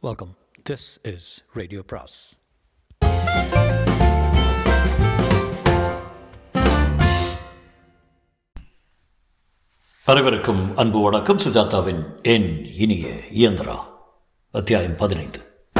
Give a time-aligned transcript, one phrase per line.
[0.00, 0.36] Welcome
[0.70, 2.38] this is radio பிராஸ்
[10.04, 11.38] அனைவருக்கும் அன்பு வணக்கம்.
[11.38, 13.76] சுஜாதாவின் என் இனிய இயந்திரா.
[14.52, 15.70] அத்தியாயம் பதினைந்து.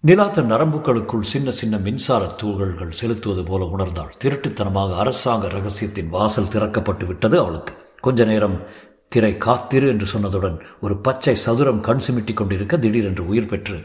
[0.00, 4.10] நிலா தன் நரம்புகளுக்குள் சின்ன சின்ன மின்சார தூள்கள் செலுத்துவது போல உணர்ந்தாள்.
[4.24, 7.84] திருட்டுத்தனமாக அரசாங்க ரகசியத்தின் வாசல் திறக்கப்பட்டு விட்டது அவளுக்கு.
[8.00, 8.62] கொஞ்ச நேரம்
[9.08, 13.84] திரை காத்திரு என்று சொன்னதுடன் ஒரு பச்சை சதுரம் கண் சிமிட்டிக் கொண்டிருக்க திடீரென்று உயிர் பெற்று.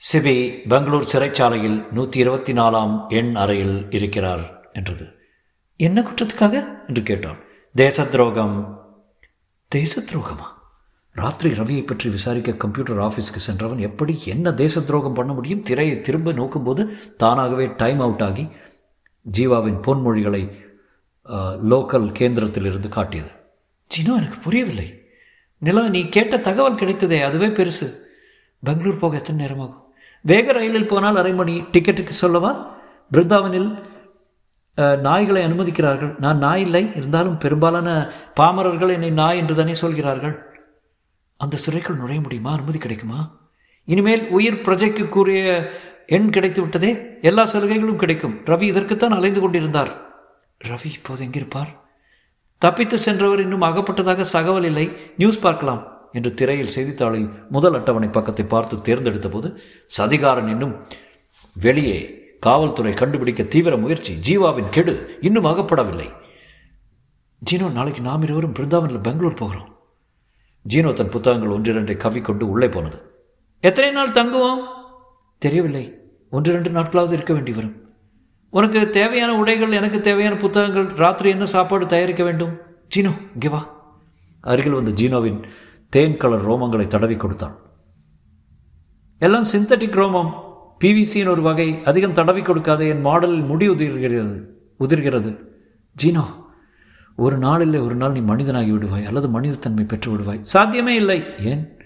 [0.00, 5.06] சிபி பெங்களூர் சிறைச்சாலையில் நூற்றி இருபத்தி நாலாம் எண் அறையில் இருக்கிறார் என்றது.
[5.76, 6.64] என்ன குற்றத்துக்காக?
[6.88, 7.36] என்று கேட்டான்.
[7.74, 8.78] தேச துரோகம்
[9.68, 10.46] தேச துரோகமா
[11.10, 15.62] ராத்திரி ரவியை பற்றி விசாரிக்க கம்ப்யூட்டர் ஆஃபீஸ்க்கு சென்றவன் எப்படி என்ன தேச துரோகம் பண்ண முடியும்?
[15.62, 18.42] திரையை திரும்ப நோக்கும்போது தானாகவே டைம் அவுட் ஆகி
[19.32, 20.42] ஜீவாவின் பொன்மொழிகளை
[21.70, 23.30] லோக்கல் கேந்திரத்திலிருந்து காட்டியது.
[23.90, 24.88] ஜினோ எனக்கு புரியவில்லை.
[25.58, 27.86] நிலா நீ கேட்ட தகவல் கிடைத்ததே அதுவே பெருசு.
[28.62, 29.84] பெங்களூர் போக எத்தனை நேரமாகும்?
[30.20, 31.54] வேக ரயிலில் போனால் அரை மணி.
[31.72, 32.52] டிக்கெட்டுக்கு சொல்லவா?
[33.12, 33.70] பிருந்தாவனில்
[35.06, 36.12] நாய்களை அனுமதிக்கிறார்கள்.
[36.18, 37.88] நான் நாய் இல்லை இருந்தாலும் பெரும்பாலான
[38.34, 40.36] பாமரர்கள் என்னை நாய் என்று தானே சொல்கிறார்கள்.
[41.36, 42.52] அந்த சிறைக்குள் நுழைய முடியுமா?
[42.52, 43.20] அனுமதி கிடைக்குமா?
[43.84, 45.70] இனிமேல் உயிர் பிரஜைக்கு கூறிய
[46.06, 48.38] எண் கிடைத்து விட்டதே எல்லா சலுகைகளும் கிடைக்கும்.
[48.44, 49.92] ரவி இதற்குத்தான் அலைந்து கொண்டிருந்தார்.
[50.64, 51.76] ரவி இப்போது எங்கிருப்பார்?
[52.58, 54.92] தப்பித்து சென்றவர் இன்னும் அகப்பட்டதாக தகவல் இல்லை.
[55.16, 59.60] நியூஸ் பார்க்கலாம் என்று திரையில் செய்தித்தாளில் முதல் அட்டவணை பக்கத்தை பார்த்து தேர்ந்தெடுத்த போது
[59.98, 60.86] சதிகாரன் இன்னும்
[61.54, 64.18] வெளியே காவல்துறை கண்டுபிடிக்க தீவிர முயற்சி.
[64.28, 66.12] ஜீவாவின் கெடு இன்னும் அகப்படவில்லை.
[67.50, 69.78] ஜீனோ நாளைக்கு நாம் இருவரும் பிருந்தாவனில் பெங்களூர் போகிறோம்.
[70.68, 73.28] ஜீனோ தன் புத்தகங்கள் ஒன்றிரண்டை கவிக்கொண்டு உள்ளே போனது.
[73.60, 74.64] எத்தனை நாள் தங்குவோம்?
[75.38, 75.98] தெரியவில்லை.
[76.30, 77.89] ஒன்று ரெண்டு நாட்களாவது இருக்க வேண்டி வரும்.
[78.50, 82.58] உனக்கு தேவையான உடைகள் எனக்கு தேவையான புத்தகங்கள் ராத்திரி என்ன சாப்பாடு தயாரிக்க வேண்டும்?
[82.96, 83.60] ஜீனோ இங்கே வா.
[84.40, 85.42] அருகில் வந்த ஜீனோவின்
[85.88, 87.56] தேன் கலர் ரோமங்களை தடவி கொடுத்தான்.
[89.18, 90.30] எல்லாம் சிந்தட்டிக் ரோமம்.
[90.84, 94.44] பிவிசியின் ஒரு வகை அதிகம் தடவி கொடுக்காத என் மாடலில் முடி உதிர்கிறது
[94.80, 95.38] உதிர்கிறது.
[96.02, 96.24] ஜீனோ
[97.16, 100.40] ஒரு நாள் இல்லை ஒரு நாள் நீ மனிதனாகி விடுவாய் அல்லது மனிதத்தன்மை பெற்று விடுவாய்.
[100.40, 101.24] சாத்தியமே இல்லை.
[101.38, 101.78] ஏன்?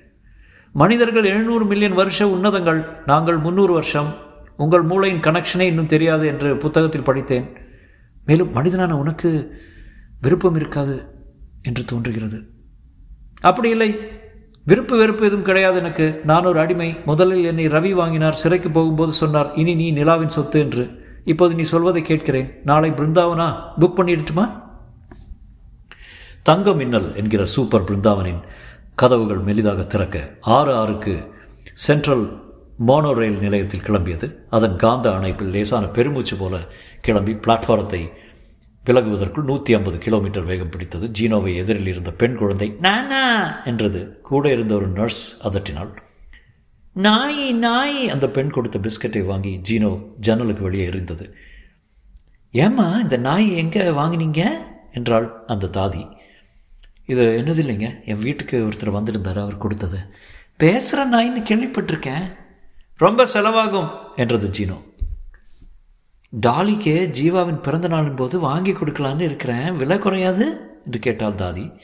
[0.72, 4.14] மனிதர்கள் எழுநூறு மில்லியன் வருஷ உன்னதங்கள் நாங்கள் முந்நூறு வருஷம்
[4.56, 7.56] உங்கள் மூளையின் கனெக்ஷனே இன்னும் தெரியாது என்று புத்தகத்தில் படித்தேன்.
[8.26, 9.60] மேலும் மனிதனான உனக்கு
[10.20, 11.14] விருப்பம் இருக்காது
[11.62, 12.42] என்று தோன்றுகிறது.
[13.40, 13.98] அப்படி இல்லை.
[14.64, 16.20] விருப்பு வெறுப்பு எதுவும் கிடையாது எனக்கு.
[16.24, 16.96] நான் ஒரு அடிமை.
[17.04, 18.34] முதலில் என்னை ரவி வாங்கினார்.
[18.34, 21.02] சிறைக்கு போகும்போது சொன்னார் இனி நீ நிலாவின் சொத்து என்று.
[21.24, 22.60] இப்போது நீ சொல்வதை கேட்கிறேன்.
[22.64, 23.62] நாளை பிருந்தாவனா?
[23.80, 24.62] புக் பண்ணிடுட்டுமா?
[26.42, 28.42] தங்க மின்னல் என்கிற சூப்பர் பிருந்தாவனின்
[28.94, 31.32] கதவுகள் மெலிதாக திறக்க ஆறு ஆறுக்கு
[31.72, 32.43] சென்ட்ரல்
[32.78, 34.36] மோனோ ரயில் நிலையத்தில் கிளம்பியது.
[34.50, 36.54] அதன் காந்த அணைப்பில் லேசான பெருமூச்சு போல
[37.00, 38.12] கிளம்பி பிளாட்ஃபாரத்தை
[38.84, 41.08] விலகுவதற்குள் நூற்றி ஐம்பது கிலோமீட்டர் வேகம் பிடித்தது.
[41.08, 43.22] ஜீனோவை எதிரில் இருந்த பெண் குழந்தை நானா?
[43.64, 44.20] என்றது.
[44.22, 45.92] கூட இருந்த ஒரு நர்ஸ் அதட்டினாள்
[46.96, 48.08] நாய் நாய்!
[48.08, 51.34] அந்த பெண் கொடுத்த பிஸ்கட்டை வாங்கி ஜீனோ ஜன்னலுக்கு வெளியே எரிந்தது
[52.54, 54.42] ஏம்மா இந்த நாய் எங்கே வாங்கினீங்க?
[54.92, 56.08] என்றாள் அந்த தாதி.
[57.06, 59.98] இது என்னது இல்லைங்க என் வீட்டுக்கு ஒருத்தர் வந்திருந்தார் அவர் கொடுத்தது.
[60.56, 62.26] பேசுகிற நாயின்னு கேள்விப்பட்டிருக்கேன்.
[62.96, 64.82] ரொம்ப செலவாகும் என்றது ஜீனோ.
[66.30, 69.76] டாலிக்கு ஜீவாவின் பிறந்த நாளின் போது வாங்கி கொடுக்கலான்னு இருக்கிறேன்.
[69.76, 70.46] விலை குறையாது
[70.84, 71.78] என்று கேட்டாள் தாதி.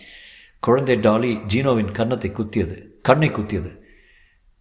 [0.61, 3.79] குழந்தை டாலி ஜீனோவின் கன்னத்தை குத்தியது கண்ணை குத்தியது.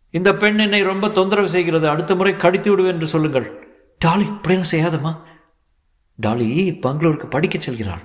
[0.10, 1.88] இந்த பெண் என்னை ரொம்ப தொந்தரவு செய்கிறது.
[1.88, 3.68] அடுத்த முறை கடித்து விடுவேன் என்று சொல்லுங்கள்.
[3.98, 5.18] டாலி இப்படியெல்லாம் செய்யாதம்மா.
[6.16, 8.04] டாலி பெங்களூருக்கு படிக்கச் செல்கிறாள்.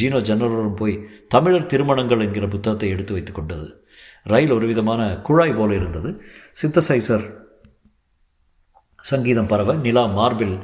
[0.00, 3.86] ஜீனோ ஜன்னலோரம் போய் தமிழர் திருமணங்கள் என்கிற புத்தகத்தை எடுத்து வைத்துக் கொண்டது.
[4.22, 6.22] ரயில் ஒரு விதமான குழாய் போல இருந்தது.
[6.62, 7.46] சித்தசைசர்
[9.10, 10.56] சங்கீதம் பரவ நிலா மார்பில்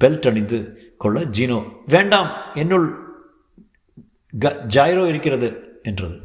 [0.00, 0.58] பெல்ட் அணிந்து
[1.02, 1.58] கொள்ள ஜீனோ
[1.94, 2.30] வேண்டாம்
[2.62, 2.86] என்னுள்
[4.32, 5.48] க ஜாயிரோ இருக்கிறது
[5.88, 6.16] என்றது.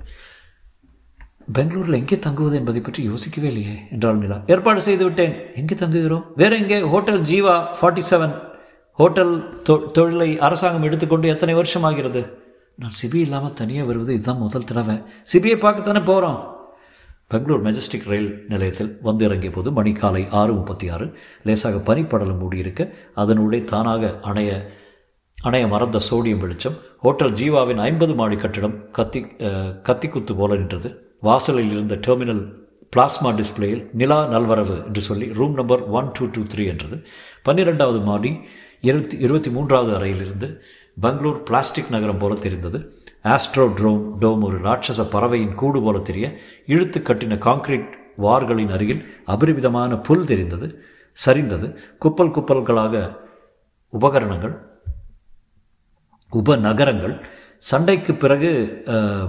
[1.58, 4.38] பெங்களூரில் எங்கே தங்குவது என்பதை பற்றி யோசிக்கவே இல்லையே என்றால் நிலா.
[4.54, 5.34] ஏற்பாடு செய்து விட்டேன்.
[5.59, 6.26] எங்கே தங்குகிறோம்?
[6.42, 6.78] வேற எங்கே?
[6.94, 8.36] Hotel Jeeva forty seven
[9.00, 9.34] hotel
[9.98, 12.22] தொழிலை அரசாங்கம் எடுத்துக்கொண்டு எத்தனை வருஷம் ஆகிறது
[12.82, 14.96] நான் சிபி இல்லாமல் தனியாக வருவது இதுதான் முதல் தடவை.
[15.32, 16.40] சிபியை பார்க்கத்தானே போகிறோம்
[17.31, 21.06] பெங்களூர் மெஜஸ்டிக் ரயில் நிலையத்தில் வந்து இறங்கிய போது மணி காலை ஆறு முப்பத்தி ஆறு
[21.47, 22.82] லேசாக பனிப்படலம் மூடியிருக்க
[23.22, 24.52] அதனுடைய தானாக அணைய
[25.38, 29.20] அணைய மறந்த சோடியம் வெளிச்சம் ஹோட்டல் ஜீவாவின் ஐம்பது மாடி கட்டிடம் கத்தி
[29.88, 30.90] கத்திக்குத்து போல நின்றது.
[31.28, 32.44] வாசலில் இருந்த டெர்மினல்
[32.96, 36.97] பிளாஸ்மா டிஸ்பிளேயில் நிலா நல்வரவு என்று சொல்லி room number one two two three என்றது.
[37.44, 38.32] பன்னிரெண்டாவது மாடி
[38.90, 40.50] இருபத்தி இருபத்தி மூன்றாவது அறையிலிருந்து
[41.02, 42.79] பெங்களூர் பிளாஸ்டிக் நகரம் போல தெரிந்தது.
[43.26, 46.28] ஆஸ்ட்ரோட்ரோம் டோம் ஒரு ராட்சச பறவையின் கூடு போல தெரிய
[46.73, 47.90] இழுத்து கட்டின காங்கிரீட்
[48.23, 49.03] வார்களின் அருகில்
[49.34, 50.68] அபரிமிதமான புல் தெரிந்தது
[51.18, 51.68] சரிந்தது.
[52.03, 52.96] குப்பல் குப்பல்களாக
[53.94, 54.56] உபகரணங்கள்
[56.32, 57.16] உபநகரங்கள்.
[57.70, 58.50] சண்டைக்கு பிறகு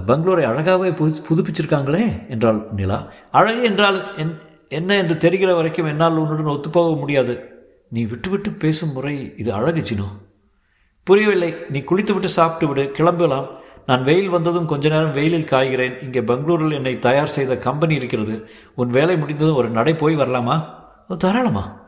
[0.07, 2.03] பெங்களூரை அழகாகவே புது புதுப்பிச்சிருக்காங்களே
[2.33, 2.99] என்றாள் நிலா.
[3.39, 4.33] அழகு என்றால் என்
[4.77, 7.33] என்ன என்று தெரிகிற வரைக்கும் என்னால் உன்னுடன் ஒத்துப்போக முடியாது.
[7.95, 10.07] நீ விட்டுவிட்டு பேசும் முறை இது அழகு சினோ
[11.07, 11.51] புரியவில்லை.
[11.73, 12.85] நீ குளித்து விட்டு சாப்பிட்டு விடு.
[12.97, 13.49] கிளம்பலாம்.
[13.85, 16.03] நான் வெயில் வந்ததும் கொஞ்ச நேரம் வெயிலில் காய்கிறேன்.
[16.03, 18.49] இங்கே பெங்களூரில் என்னை தயார் செய்த கம்பெனி இருக்கிறது.
[18.75, 20.65] உன் வேலை முடிந்ததும் ஒரு நடை போய் வரலாமா?
[21.09, 21.81] "ஓ, தாராளமா.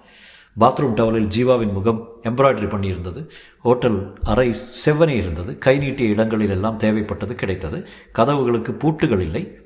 [0.59, 3.29] பாத்ரூம் டவலில் ஜீவாவின் முகம் எம்ப்ராய்டரி பண்ணியிருந்தது.
[3.59, 4.55] ஹோட்டல் அறை
[4.85, 5.57] செவ்வனே இருந்தது.
[5.57, 7.87] கை நீட்டிய இடங்களில் எல்லாம் தேவைப்பட்டது கிடைத்தது.
[8.15, 9.57] கதவுகளுக்கு பூட்டுகள் இல்லை.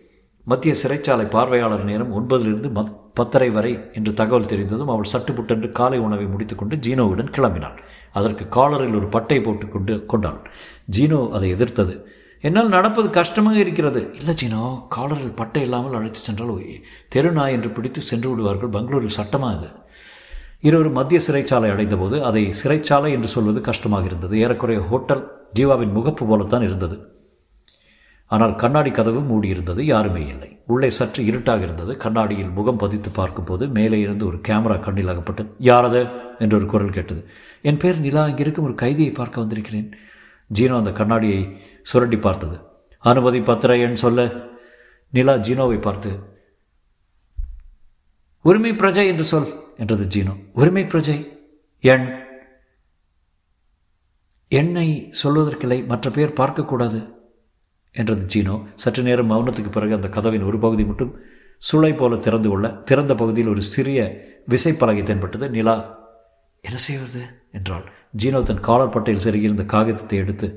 [0.44, 6.26] மத்திய சிறைச்சாலை பார்வையாளர் நேரம் ஒன்பதிலிருந்து மத் பத்தரை வரை என்று தகவல் தெரிந்ததும் அவள் சட்டுப்புட்டென்று காலை உணவை
[6.26, 7.78] முடித்துக்கொண்டு ஜீனோவுடன் கிளம்பினாள்.
[8.12, 10.52] அதற்கு காலரில் ஒரு பட்டை போட்டு கொண்டு கொண்டாள்.
[10.98, 12.12] ஜீனோ அதை எதிர்த்தது.
[12.48, 14.02] என்னால் நடப்பது கஷ்டமாக இருக்கிறது.
[14.20, 14.64] இல்லை சீனோ
[14.96, 16.76] காலரில் பட்டை இல்லாமல் அழைத்து சென்றால் ஓய்
[17.14, 19.70] தெரு நாய் என்று பிடித்து சென்று விடுவார்கள் பெங்களூரில் சட்டமாக அது.
[20.68, 24.36] இருவரும் மத்திய சிறைச்சாலை அடைந்தபோது அதை சிறைச்சாலை என்று சொல்வது கஷ்டமாக இருந்தது.
[24.44, 25.24] ஏறக்குறைய ஹோட்டல்
[25.60, 26.98] ஜீவாவின் முகப்பு போலத்தான் இருந்தது.
[28.32, 30.50] ஆனால் கண்ணாடி கதவு மூடியிருந்தது யாருமே இல்லை.
[30.74, 31.94] உள்ளே சற்று இருட்டாக இருந்தது.
[32.04, 35.50] கண்ணாடியில் முகம் பதித்து பார்க்கும்போது மேலே இருந்து ஒரு கேமரா கண்ணில் அகப்பட்டது.
[35.70, 36.02] யாரது
[36.44, 37.22] என்று ஒரு குரல் கேட்டது.
[37.70, 39.90] என் பேர் நிலா அங்கிருக்கும் ஒரு கைதியை பார்க்க வந்திருக்கிறேன்.
[40.54, 42.60] ஜீனோ அந்த கண்ணாடியை சுரண்டி பார்த்தது.
[43.00, 44.34] அனுமதி பத்திர எண் சொல்ல.
[45.10, 46.38] நிலா ஜீனோவை பார்த்து
[48.42, 50.36] உரிமை பிரஜை என்று சொல் என்றது ஜீனோ.
[50.54, 51.38] உரிமை பிரஜை?
[51.80, 52.28] எண்
[54.48, 57.14] எண்ணை சொல்வதற்கில்லை மற்ற பேர் பார்க்கக்கூடாது
[57.92, 58.66] என்றது ஜீனோ.
[58.74, 61.20] சற்று நேரம் மௌனத்துக்கு பிறகு அந்த கதவின் ஒரு பகுதி மட்டும்
[61.72, 65.50] சுளை போல திறந்து கொள்ள திறந்த பகுதியில் ஒரு சிறிய விசைப்பலகை தென்பட்டது.
[65.50, 65.99] நிலா
[66.64, 67.22] என்ன செய்வது?
[67.52, 67.86] என்றாள்.
[68.16, 70.48] ஜீனோ தன் காலர் பட்டையில் செருகியிருந்த காகிதத்தை எடுத்து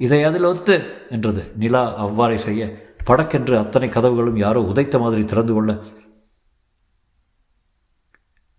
[0.00, 0.74] இதை அதில் ஒத்து!
[1.10, 1.52] என்றது.
[1.56, 2.62] நிலா அவ்வாறே செய்ய
[3.06, 5.70] படக்கென்று அத்தனை கதவுகளும் யாரோ உதைத்த மாதிரி திறந்து கொள்ள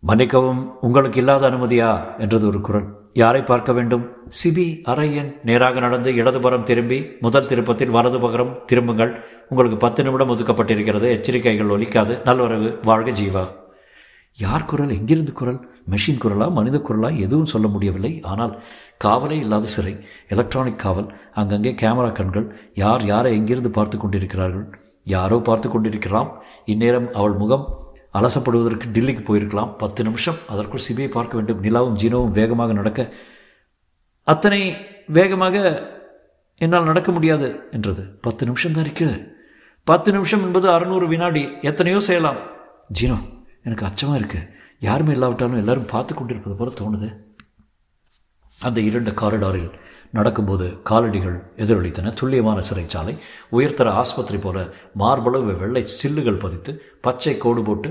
[0.04, 2.18] மன்னிக்கவும் உங்களுக்கு இல்லாத அனுமதியா?
[2.18, 2.86] என்றது ஒரு குரல்.
[3.14, 4.04] யாரை பார்க்க வேண்டும்?
[4.30, 9.12] சிபி அறை எண் நேராக நடந்து இடதுபுறம் திரும்பி முதல் திருப்பத்தில் வலதுபுறம் திரும்புங்கள்.
[9.50, 11.10] உங்களுக்கு பத்து நிமிடம் ஒதுக்கப்பட்டிருக்கிறது.
[11.10, 12.16] எச்சரிக்கைகள் ஒலிக்காது.
[12.26, 12.80] நல்வரவு.
[12.86, 13.44] வாழ்க ஜீவா.
[14.34, 15.70] யார் குரல் எங்கிருந்து குரல்?
[15.90, 17.20] மெஷின் குரலா மனித குரலா?
[17.20, 18.22] எதுவும் சொல்ல முடியவில்லை.
[18.22, 18.64] ஆனால்
[18.98, 22.56] காவலே இல்லாத சிறை எலக்ட்ரானிக் காவல் அங்கங்கே கேமரா கண்கள்.
[22.74, 24.80] யார் யாரை எங்கிருந்து பார்த்து கொண்டிருக்கிறார்கள்?
[25.04, 26.44] யாரோ பார்த்து கொண்டிருக்கலாம்.
[26.66, 29.78] இந்நேரம் அவள் முகம் அலசப்படுவதற்கு டில்லிக்கு போயிருக்கலாம்.
[29.78, 31.64] பத்து நிமிஷம் அதற்குள் சிபியை பார்க்க வேண்டும்.
[31.64, 33.14] நிலாவும் ஜீனோவும் வேகமாக நடக்க
[34.24, 34.74] அத்தனை
[35.08, 35.88] வேகமாக
[36.56, 38.04] என்னால் நடக்க முடியாது என்றது.
[38.22, 39.38] பத்து நிமிஷம் தான் இருக்கு.
[39.84, 41.50] பத்து நிமிஷம் என்பது அறுநூறு வினாடி.
[41.62, 42.38] எத்தனையோ செய்யலாம்.
[43.02, 43.18] ஜீனோ
[43.70, 44.48] எனக்கு அச்சமாக இருக்குது
[44.88, 47.10] யாருமே இல்லாவிட்டாலும் எல்லாரும் பார்த்து கொண்டிருப்பது போல தோணுது.
[48.68, 49.70] அந்த இரண்டு காரிடாரில்
[50.18, 52.14] நடக்கும்போது காலடிகள் எதிரொலித்தன.
[52.20, 53.14] துல்லியமான சிறைச்சாலை
[53.58, 54.58] உயர்தர ஆஸ்பத்திரி போல
[55.02, 56.72] மார்பளவு வெள்ளை சில்லுகள் பதித்து
[57.06, 57.90] பச்சை கோடு போட்டு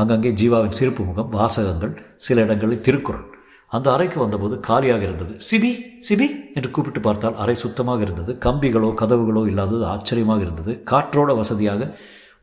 [0.00, 1.94] அங்கங்கே ஜீவாவின் சிரிப்பு முகம் வாசகங்கள்
[2.26, 3.24] சில இடங்களில் திருக்குறள்.
[3.72, 5.32] அந்த அறைக்கு வந்தபோது காலியாக இருந்தது.
[5.48, 5.70] சிபி
[6.08, 8.34] சிபி என்று கூப்பிட்டு பார்த்தால் அறை சுத்தமாக இருந்தது.
[8.44, 10.74] கம்பிகளோ கதவுகளோ இல்லாதது ஆச்சரியமாக இருந்தது.
[10.92, 11.88] காற்றோட வசதியாக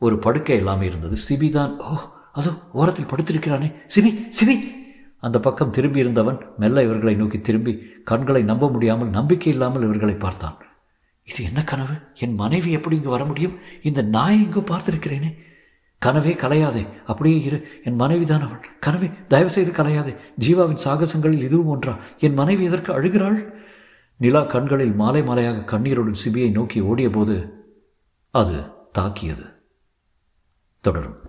[0.05, 1.17] ஒரு படுக்கை எல்லாமே இருந்தது.
[1.27, 1.93] சிபி தான் ஓ
[2.31, 3.73] அதோ ஓரத்தில் படுத்திருக்கிறானே.
[3.95, 4.55] சிவி சிவி
[5.17, 10.57] அந்த பக்கம் திரும்பி இருந்தவன் மெல்ல இவர்களை நோக்கி திரும்பி கண்களை நம்ப முடியாமல் நம்பிக்கை இல்லாமல் இவர்களை பார்த்தான்.
[11.23, 11.95] இது என்ன கனவு?
[12.15, 13.57] என் மனைவி எப்படி இங்கு வர முடியும்?
[13.83, 15.37] இந்த நாய் எங்கோ பார்த்திருக்கிறேனே.
[16.05, 16.87] கனவே கலையாதே.
[17.05, 17.67] அப்படியே இரு.
[17.83, 18.65] என் மனைவி தான் அவள்.
[18.85, 20.15] கனவே தயவு செய்து கலையாதே.
[20.39, 21.97] ஜீவாவின் சாகசங்களில் இதுவும் ஒன்றா?
[22.19, 23.53] என் மனைவி எதற்கு அழுகிறாள்?
[24.17, 27.37] நிலா கண்களில் மாலை மாலையாக கண்ணீருடன் சிபியை நோக்கி ஓடிய போது
[28.31, 29.45] அது தாக்கியது.
[30.79, 31.19] தொடரும்.